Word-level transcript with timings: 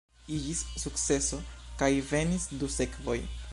Iĝis 0.37 0.61
sukceso 0.83 1.39
kaj 1.83 1.89
venis 2.13 2.51
du 2.63 2.71
sekvoj. 2.81 3.19